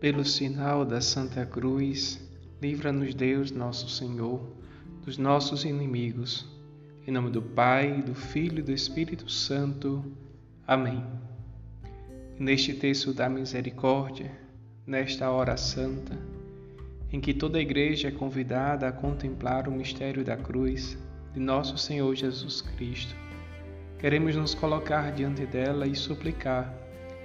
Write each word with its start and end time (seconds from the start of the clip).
Pelo 0.00 0.24
sinal 0.24 0.84
da 0.84 1.00
Santa 1.00 1.44
Cruz, 1.44 2.20
livra-nos 2.62 3.12
Deus, 3.14 3.50
nosso 3.50 3.88
Senhor, 3.88 4.40
dos 5.04 5.18
nossos 5.18 5.64
inimigos. 5.64 6.46
Em 7.04 7.10
nome 7.10 7.30
do 7.30 7.42
Pai, 7.42 8.00
do 8.00 8.14
Filho 8.14 8.60
e 8.60 8.62
do 8.62 8.70
Espírito 8.70 9.28
Santo. 9.28 10.04
Amém. 10.64 11.04
Neste 12.38 12.74
texto 12.74 13.12
da 13.12 13.28
misericórdia, 13.28 14.30
nesta 14.86 15.32
hora 15.32 15.56
santa, 15.56 16.16
em 17.12 17.20
que 17.20 17.34
toda 17.34 17.58
a 17.58 17.60
igreja 17.60 18.06
é 18.06 18.12
convidada 18.12 18.86
a 18.86 18.92
contemplar 18.92 19.66
o 19.66 19.72
mistério 19.72 20.24
da 20.24 20.36
cruz 20.36 20.96
de 21.34 21.40
nosso 21.40 21.76
Senhor 21.76 22.14
Jesus 22.14 22.60
Cristo, 22.60 23.16
queremos 23.98 24.36
nos 24.36 24.54
colocar 24.54 25.10
diante 25.10 25.44
dela 25.44 25.88
e 25.88 25.96
suplicar 25.96 26.72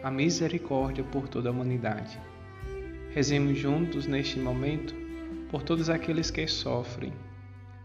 a 0.01 0.09
misericórdia 0.09 1.03
por 1.03 1.29
toda 1.29 1.49
a 1.49 1.51
humanidade. 1.51 2.32
Rezemos 3.13 3.59
juntos 3.59 4.07
neste 4.07 4.39
momento 4.39 4.95
por 5.51 5.61
todos 5.61 5.87
aqueles 5.87 6.31
que 6.31 6.47
sofrem, 6.47 7.13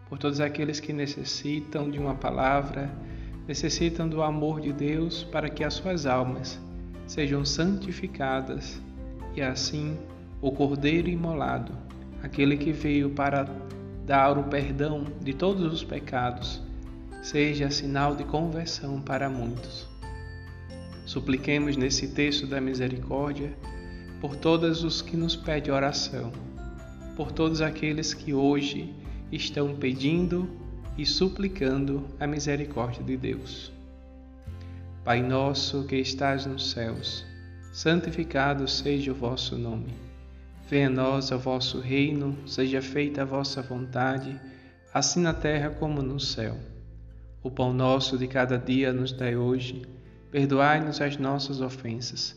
por 0.09 0.17
todos 0.17 0.41
aqueles 0.41 0.81
que 0.81 0.91
necessitam 0.91 1.91
de 1.91 1.99
uma 1.99 2.15
palavra, 2.15 2.91
necessitam 3.47 4.09
do 4.09 4.23
amor 4.23 4.59
de 4.59 4.73
Deus 4.73 5.25
para 5.25 5.51
que 5.51 5.63
as 5.63 5.75
suas 5.75 6.07
almas 6.07 6.59
sejam 7.07 7.45
santificadas 7.45 8.81
e 9.37 9.43
assim 9.43 9.99
o 10.41 10.51
Cordeiro 10.51 11.11
imolado, 11.11 11.73
aquele 12.23 12.57
que 12.57 12.73
veio 12.73 13.11
para 13.11 13.47
dar 14.07 14.39
o 14.39 14.45
perdão 14.45 15.05
de 15.21 15.35
todos 15.35 15.71
os 15.71 15.85
pecados, 15.85 16.63
seja 17.23 17.71
sinal 17.71 18.17
de 18.17 18.25
conversão 18.25 18.99
para 18.99 19.29
muitos. 19.29 19.87
Supliquemos 21.05 21.77
nesse 21.77 22.09
texto 22.09 22.47
da 22.47 22.63
misericórdia 22.63 23.53
por 24.21 24.35
todos 24.35 24.83
os 24.83 25.01
que 25.01 25.17
nos 25.17 25.37
pedem 25.37 25.73
oração, 25.73 26.33
por 27.17 27.31
todos 27.31 27.61
aqueles 27.61 28.13
que 28.13 28.35
hoje 28.35 28.93
estão 29.31 29.77
pedindo 29.77 30.49
e 30.97 31.07
suplicando 31.07 32.05
a 32.19 32.27
misericórdia 32.27 33.03
de 33.05 33.17
Deus. 33.17 33.73
Pai 35.05 35.23
nosso 35.23 35.85
que 35.85 35.97
estás 35.97 36.47
nos 36.47 36.71
céus, 36.71 37.25
santificado 37.73 38.67
seja 38.67 39.13
o 39.13 39.15
vosso 39.15 39.57
nome. 39.57 39.95
Venha 40.69 40.89
a 40.89 40.91
nós 40.91 41.31
o 41.31 41.39
vosso 41.39 41.81
reino, 41.81 42.37
seja 42.45 42.83
feita 42.83 43.23
a 43.23 43.25
vossa 43.25 43.63
vontade, 43.63 44.39
assim 44.93 45.21
na 45.21 45.33
terra 45.33 45.71
como 45.71 46.03
no 46.03 46.19
céu. 46.19 46.57
O 47.43 47.51
pão 47.51 47.73
nosso 47.73 48.19
de 48.19 48.27
cada 48.27 48.59
dia 48.59 48.93
nos 48.93 49.13
dai 49.13 49.37
hoje, 49.37 49.83
perdoai-nos 50.33 51.01
as 51.01 51.17
nossas 51.17 51.61
ofensas 51.61 52.37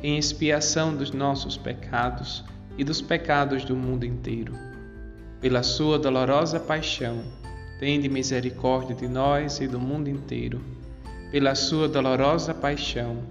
em 0.00 0.16
expiação 0.16 0.94
dos 0.94 1.10
nossos 1.10 1.56
pecados 1.56 2.44
e 2.76 2.84
dos 2.84 3.00
pecados 3.00 3.64
do 3.64 3.74
mundo 3.74 4.04
inteiro. 4.04 4.52
Pela 5.40 5.62
sua 5.64 5.98
dolorosa 5.98 6.60
paixão, 6.60 7.24
tende 7.80 8.08
misericórdia 8.08 8.94
de 8.94 9.08
nós 9.08 9.60
e 9.60 9.66
do 9.66 9.80
mundo 9.80 10.08
inteiro. 10.08 10.60
Pela 11.32 11.54
sua 11.56 11.88
dolorosa 11.88 12.54
paixão, 12.54 13.24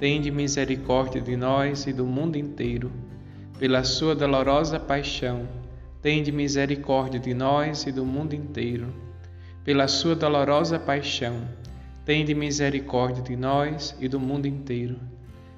tende 0.00 0.30
misericórdia 0.30 1.20
de 1.20 1.36
nós 1.36 1.86
e 1.86 1.92
do 1.92 2.06
mundo 2.06 2.36
inteiro. 2.36 2.90
Pela 3.58 3.84
sua 3.84 4.14
dolorosa 4.14 4.80
paixão, 4.80 5.46
tende 6.00 6.32
misericórdia 6.32 7.20
de 7.20 7.34
nós 7.34 7.86
e 7.86 7.92
do 7.92 8.06
mundo 8.06 8.34
inteiro. 8.34 8.92
Pela 9.64 9.86
sua 9.86 10.14
dolorosa 10.14 10.78
paixão, 10.78 11.46
tende 12.06 12.34
misericórdia 12.34 13.22
de 13.22 13.36
nós 13.36 13.94
e 14.00 14.08
do 14.08 14.18
mundo 14.18 14.46
inteiro 14.46 14.98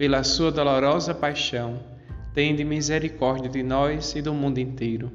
pela 0.00 0.24
sua 0.24 0.50
dolorosa 0.50 1.14
paixão, 1.14 1.78
tende 2.32 2.64
misericórdia 2.64 3.50
de 3.50 3.62
nós 3.62 4.14
e 4.16 4.22
do 4.22 4.32
mundo 4.32 4.56
inteiro. 4.56 5.12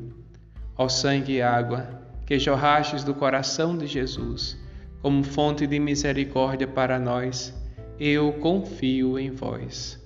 Ó 0.78 0.88
sangue 0.88 1.38
e 1.38 1.42
água, 1.42 2.04
que 2.24 2.38
jorrastes 2.38 3.04
do 3.04 3.12
coração 3.12 3.76
de 3.76 3.88
Jesus, 3.88 4.56
como 5.02 5.24
fonte 5.24 5.66
de 5.66 5.80
misericórdia 5.80 6.68
para 6.68 7.00
nós, 7.00 7.52
eu 8.00 8.32
confio 8.34 9.18
em 9.18 9.32
vós. 9.32 10.00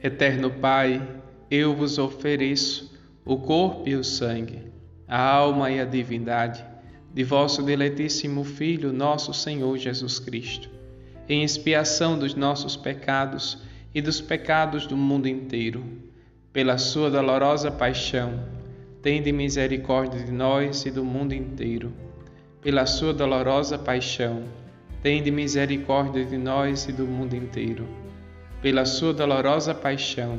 Eterno 0.00 0.48
Pai, 0.48 1.04
eu 1.50 1.74
vos 1.74 1.98
ofereço 1.98 2.96
o 3.24 3.36
corpo 3.38 3.88
e 3.88 3.96
o 3.96 4.04
sangue, 4.04 4.70
a 5.08 5.20
alma 5.20 5.68
e 5.68 5.80
a 5.80 5.84
divindade 5.84 6.64
de 7.12 7.24
vosso 7.24 7.60
diletíssimo 7.64 8.44
Filho, 8.44 8.92
nosso 8.92 9.34
Senhor 9.34 9.76
Jesus 9.78 10.20
Cristo 10.20 10.78
em 11.30 11.44
expiação 11.44 12.18
dos 12.18 12.34
nossos 12.34 12.76
pecados 12.76 13.56
e 13.94 14.02
dos 14.02 14.20
pecados 14.20 14.84
do 14.84 14.96
mundo 14.96 15.28
inteiro. 15.28 15.84
Pela 16.52 16.76
sua 16.76 17.08
dolorosa 17.08 17.70
paixão, 17.70 18.42
tende 19.00 19.30
misericórdia 19.30 20.24
de 20.24 20.32
nós 20.32 20.84
e 20.86 20.90
do 20.90 21.04
mundo 21.04 21.32
inteiro. 21.32 21.92
Pela 22.60 22.84
sua 22.84 23.14
dolorosa 23.14 23.78
paixão, 23.78 24.42
tende 25.04 25.30
misericórdia 25.30 26.24
de 26.24 26.36
nós 26.36 26.88
e 26.88 26.92
do 26.92 27.06
mundo 27.06 27.36
inteiro. 27.36 27.86
Pela 28.60 28.84
sua 28.84 29.14
dolorosa 29.14 29.72
paixão, 29.72 30.36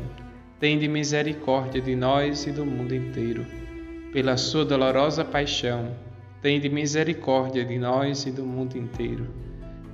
tende 0.59 0.89
misericórdia 0.89 1.79
de 1.79 1.95
nós 1.95 2.45
e 2.45 2.51
do 2.51 2.65
mundo 2.65 2.93
inteiro. 2.93 3.45
Pela 4.11 4.35
sua 4.35 4.65
dolorosa 4.65 5.23
paixão, 5.23 5.95
tende 6.41 6.67
misericórdia 6.67 7.63
de 7.63 7.79
nós 7.79 8.25
e 8.25 8.31
do 8.31 8.45
mundo 8.45 8.77
inteiro 8.77 9.50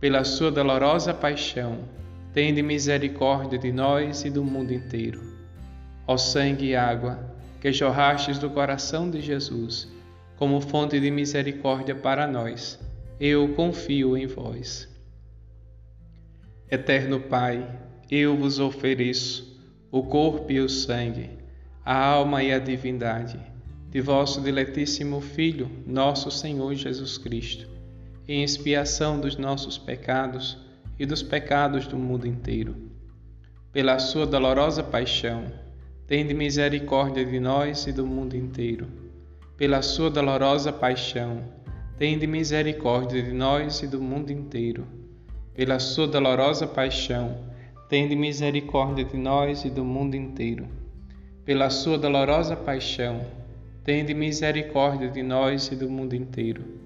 Pela 0.00 0.24
sua 0.24 0.50
dolorosa 0.50 1.14
paixão, 1.14 1.78
tende 2.32 2.62
misericórdia 2.62 3.58
de 3.58 3.72
nós 3.72 4.24
e 4.24 4.30
do 4.30 4.44
mundo 4.44 4.72
inteiro. 4.72 5.20
Ó 6.06 6.16
sangue 6.16 6.66
e 6.66 6.76
água, 6.76 7.18
que 7.60 7.72
jorrastes 7.72 8.38
do 8.38 8.50
coração 8.50 9.10
de 9.10 9.20
Jesus, 9.20 9.88
como 10.36 10.60
fonte 10.60 11.00
de 11.00 11.10
misericórdia 11.10 11.94
para 11.94 12.26
nós, 12.26 12.78
eu 13.18 13.54
confio 13.54 14.16
em 14.16 14.26
vós. 14.26 14.88
Eterno 16.70 17.20
Pai, 17.20 17.66
eu 18.10 18.36
vos 18.36 18.60
ofereço 18.60 19.58
o 19.90 20.02
corpo 20.02 20.52
e 20.52 20.60
o 20.60 20.68
sangue, 20.68 21.30
a 21.84 21.96
alma 21.96 22.42
e 22.42 22.52
a 22.52 22.58
divindade 22.58 23.40
de 23.96 24.00
vosso 24.02 24.42
diletíssimo 24.42 25.22
Filho, 25.22 25.70
nosso 25.86 26.30
Senhor 26.30 26.74
Jesus 26.74 27.16
Cristo, 27.16 27.66
em 28.28 28.42
expiação 28.42 29.20
dos 29.20 29.36
nossos 29.36 29.78
pecados 29.78 30.58
e 30.98 31.06
dos 31.06 31.22
pecados 31.22 31.86
do 31.86 31.96
mundo 31.96 32.26
inteiro. 32.26 32.74
Pela 33.72 33.98
sua 33.98 34.26
dolorosa 34.26 34.82
paixão, 34.82 35.44
tende 36.06 36.34
misericórdia 36.34 37.24
de 37.24 37.38
nós 37.38 37.86
e 37.86 37.92
do 37.92 38.06
mundo 38.06 38.34
inteiro. 38.34 38.86
Pela 39.56 39.80
sua 39.82 40.10
dolorosa 40.10 40.72
paixão, 40.72 41.44
tende 41.98 42.26
misericórdia 42.26 43.22
de 43.22 43.32
nós 43.32 43.82
e 43.82 43.86
do 43.86 44.00
mundo 44.00 44.30
inteiro. 44.30 44.86
Pela 45.54 45.78
sua 45.78 46.06
dolorosa 46.06 46.66
paixão, 46.66 47.38
tende 47.88 48.16
misericórdia 48.16 49.04
de 49.04 49.16
nós 49.16 49.64
e 49.64 49.70
do 49.70 49.84
mundo 49.84 50.16
inteiro. 50.16 50.66
Pela 51.44 51.70
sua 51.70 51.96
dolorosa 51.96 52.56
paixão, 52.56 53.24
tende 53.84 54.12
misericórdia 54.12 55.08
de 55.08 55.22
nós 55.22 55.70
e 55.70 55.76
do 55.76 55.88
mundo 55.88 56.14
inteiro. 56.14 56.85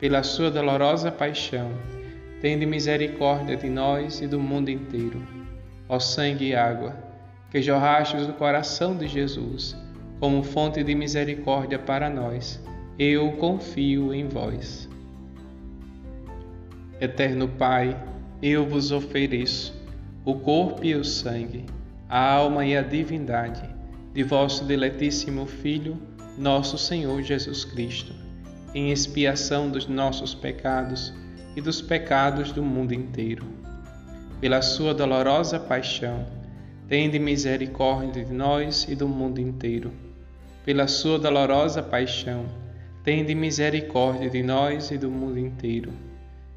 Pela 0.00 0.22
sua 0.22 0.50
dolorosa 0.50 1.12
paixão, 1.12 1.70
tende 2.40 2.64
misericórdia 2.64 3.54
de 3.56 3.68
nós 3.68 4.22
e 4.22 4.26
do 4.26 4.40
mundo 4.40 4.70
inteiro. 4.70 5.22
Ó 5.86 6.00
sangue 6.00 6.48
e 6.48 6.54
água, 6.54 6.96
que 7.50 7.60
jorrastes 7.60 8.26
do 8.26 8.32
coração 8.32 8.96
de 8.96 9.06
Jesus, 9.06 9.76
como 10.18 10.42
fonte 10.42 10.82
de 10.82 10.94
misericórdia 10.94 11.78
para 11.78 12.08
nós, 12.08 12.58
eu 12.98 13.32
confio 13.32 14.14
em 14.14 14.26
vós. 14.26 14.88
Eterno 16.98 17.46
Pai, 17.46 17.94
eu 18.42 18.66
vos 18.66 18.92
ofereço 18.92 19.78
o 20.24 20.34
corpo 20.34 20.84
e 20.84 20.94
o 20.94 21.04
sangue, 21.04 21.66
a 22.08 22.32
alma 22.32 22.64
e 22.64 22.76
a 22.76 22.82
divindade 22.82 23.68
de 24.14 24.22
vosso 24.22 24.64
diletíssimo 24.64 25.46
Filho, 25.46 25.98
nosso 26.38 26.76
Senhor 26.78 27.22
Jesus 27.22 27.64
Cristo, 27.64 28.14
em 28.74 28.90
expiação 28.90 29.70
dos 29.70 29.86
nossos 29.86 30.34
pecados 30.34 31.12
e 31.56 31.60
dos 31.60 31.82
pecados 31.82 32.52
do 32.52 32.62
mundo 32.62 32.92
inteiro. 32.92 33.44
Pela 34.40 34.62
sua 34.62 34.94
dolorosa 34.94 35.58
paixão, 35.58 36.24
tende 36.88 37.18
misericórdia 37.18 38.24
de 38.24 38.32
nós 38.32 38.86
e 38.88 38.94
do 38.94 39.08
mundo 39.08 39.40
inteiro. 39.40 39.92
Pela 40.64 40.86
sua 40.86 41.18
dolorosa 41.18 41.82
paixão, 41.82 42.46
tende 43.02 43.34
misericórdia 43.34 44.30
de 44.30 44.42
nós 44.42 44.90
e 44.90 44.98
do 44.98 45.10
mundo 45.10 45.38
inteiro. 45.38 45.92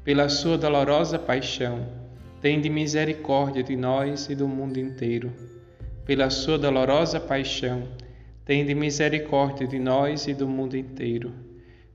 Pela 0.04 0.28
sua 0.28 0.56
dolorosa 0.56 1.18
paixão, 1.18 1.86
tende 2.40 2.68
misericórdia 2.68 3.62
de 3.62 3.74
nós 3.74 4.28
e 4.28 4.34
do 4.34 4.46
mundo 4.46 4.78
inteiro. 4.78 5.32
Pela 6.04 6.28
sua 6.30 6.58
dolorosa 6.58 7.18
paixão, 7.18 7.88
tende 8.44 8.74
misericórdia 8.74 9.66
de 9.66 9.78
nós 9.78 10.28
e 10.28 10.34
do 10.34 10.46
mundo 10.46 10.76
inteiro. 10.76 11.32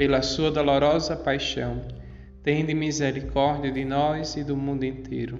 Pela 0.00 0.22
sua 0.22 0.50
dolorosa 0.50 1.14
paixão, 1.14 1.82
tende 2.42 2.72
misericórdia 2.72 3.70
de 3.70 3.84
nós 3.84 4.34
e 4.34 4.42
do 4.42 4.56
mundo 4.56 4.82
inteiro. 4.82 5.38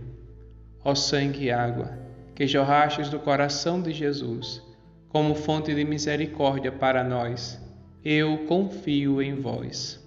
Ó 0.84 0.94
sangue 0.94 1.44
e 1.44 1.50
água, 1.50 1.98
que 2.34 2.46
jorrastes 2.46 3.08
do 3.08 3.18
coração 3.18 3.80
de 3.80 3.90
Jesus, 3.90 4.62
como 5.08 5.34
fonte 5.34 5.74
de 5.74 5.82
misericórdia 5.82 6.70
para 6.70 7.02
nós, 7.02 7.58
eu 8.04 8.36
confio 8.44 9.22
em 9.22 9.34
vós. 9.34 10.06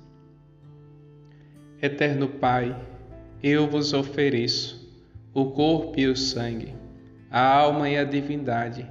Eterno 1.82 2.28
Pai, 2.28 2.80
eu 3.42 3.68
vos 3.68 3.92
ofereço 3.92 4.88
o 5.34 5.46
corpo 5.48 6.00
e 6.00 6.06
o 6.06 6.16
sangue, 6.16 6.76
a 7.32 7.42
alma 7.44 7.90
e 7.90 7.98
a 7.98 8.04
divindade 8.04 8.88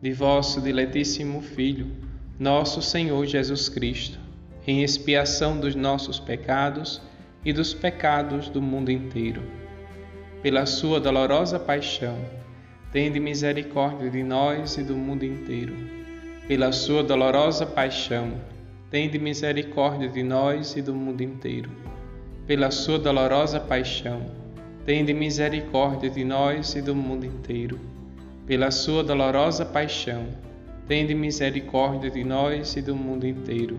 de 0.00 0.12
vosso 0.12 0.60
diletíssimo 0.60 1.42
Filho, 1.42 1.90
nosso 2.38 2.80
Senhor 2.80 3.26
Jesus 3.26 3.68
Cristo, 3.68 4.19
em 4.66 4.82
expiação 4.82 5.58
dos 5.58 5.74
nossos 5.74 6.20
pecados 6.20 7.00
e 7.44 7.52
dos 7.52 7.72
pecados 7.72 8.48
do 8.48 8.60
mundo 8.60 8.90
inteiro. 8.90 9.42
Pela 10.42 10.66
sua 10.66 11.00
dolorosa 11.00 11.58
paixão, 11.58 12.16
tende 12.92 13.20
misericórdia 13.20 14.10
de 14.10 14.22
nós 14.22 14.76
e 14.76 14.82
do 14.82 14.96
mundo 14.96 15.24
inteiro. 15.24 15.74
Pela 16.46 16.72
sua 16.72 17.02
dolorosa 17.02 17.64
paixão, 17.64 18.32
tende 18.90 19.18
misericórdia 19.18 20.08
de 20.08 20.22
nós 20.22 20.76
e 20.76 20.82
do 20.82 20.94
mundo 20.94 21.22
inteiro. 21.22 21.70
Pela 22.46 22.70
sua 22.70 22.98
dolorosa 22.98 23.60
paixão, 23.60 24.26
tende 24.84 25.14
misericórdia 25.14 26.10
de 26.10 26.24
nós 26.24 26.74
e 26.74 26.82
do 26.82 26.94
mundo 26.94 27.24
inteiro. 27.24 27.78
Pela 28.46 28.70
sua 28.70 29.04
dolorosa 29.04 29.64
paixão, 29.64 30.26
tende 30.88 31.14
misericórdia 31.14 32.10
de 32.10 32.24
nós 32.24 32.74
e 32.76 32.82
do 32.82 32.96
mundo 32.96 33.26
inteiro. 33.26 33.78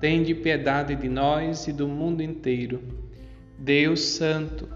tende 0.00 0.34
piedade 0.34 0.94
de 0.94 1.08
nós 1.08 1.66
e 1.68 1.72
do 1.72 1.88
mundo 1.88 2.22
inteiro. 2.22 2.82
Deus 3.58 4.00
Santo, 4.00 4.68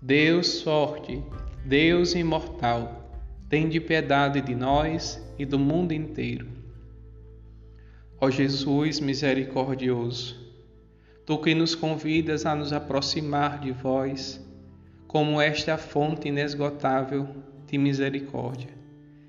Deus 0.00 0.62
Forte, 0.62 1.22
Deus 1.64 2.14
Imortal, 2.14 3.10
tende 3.48 3.80
piedade 3.80 4.40
de 4.40 4.54
nós 4.54 5.20
e 5.38 5.44
do 5.44 5.58
mundo 5.58 5.92
inteiro. 5.92 6.46
Ó 8.20 8.30
Jesus 8.30 9.00
misericordioso, 9.00 10.36
tu 11.24 11.38
que 11.38 11.54
nos 11.54 11.74
convidas 11.74 12.46
a 12.46 12.54
nos 12.54 12.72
aproximar 12.72 13.60
de 13.60 13.72
vós, 13.72 14.40
como 15.06 15.40
esta 15.40 15.76
fonte 15.76 16.28
inesgotável 16.28 17.28
de 17.66 17.76
misericórdia, 17.78 18.70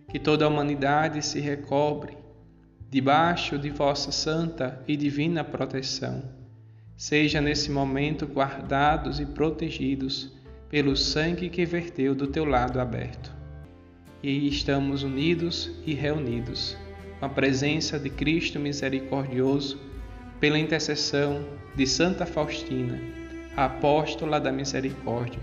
que 0.09 0.19
toda 0.19 0.45
a 0.45 0.47
humanidade 0.47 1.25
se 1.25 1.39
recobre 1.39 2.17
debaixo 2.89 3.59
de 3.59 3.69
vossa 3.69 4.11
santa 4.11 4.81
e 4.87 4.95
divina 4.95 5.43
proteção. 5.43 6.23
Seja 6.95 7.41
nesse 7.41 7.69
momento 7.69 8.25
guardados 8.25 9.19
e 9.19 9.25
protegidos 9.25 10.33
pelo 10.69 10.95
sangue 10.95 11.49
que 11.49 11.65
verteu 11.65 12.15
do 12.15 12.27
teu 12.27 12.45
lado 12.45 12.79
aberto. 12.79 13.35
E 14.23 14.47
estamos 14.47 15.03
unidos 15.03 15.71
e 15.85 15.93
reunidos 15.93 16.77
com 17.19 17.25
a 17.25 17.29
presença 17.29 17.99
de 17.99 18.09
Cristo 18.09 18.59
misericordioso 18.59 19.79
pela 20.39 20.57
intercessão 20.57 21.45
de 21.75 21.85
Santa 21.85 22.25
Faustina, 22.25 22.99
a 23.55 23.65
apóstola 23.65 24.39
da 24.39 24.51
misericórdia. 24.51 25.41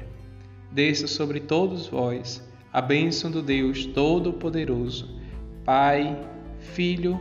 Desça 0.73 1.07
sobre 1.07 1.41
todos 1.41 1.87
vós 1.87 2.43
a 2.73 2.81
bênção 2.81 3.31
do 3.31 3.41
Deus 3.41 3.87
Todo-Poderoso, 3.87 5.21
Pai, 5.65 6.19
Filho 6.59 7.21